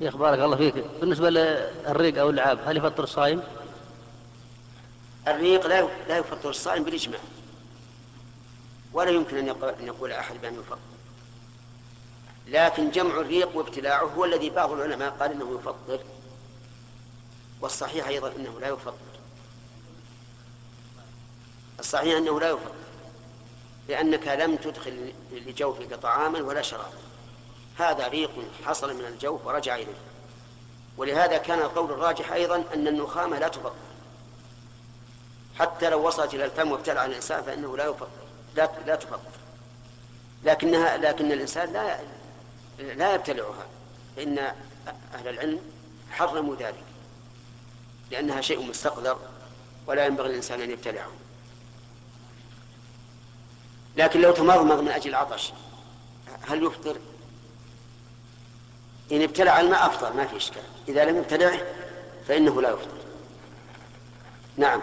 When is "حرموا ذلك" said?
46.10-46.84